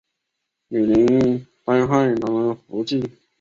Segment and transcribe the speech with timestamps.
[0.69, 3.07] 女林丹汗囊囊福晋。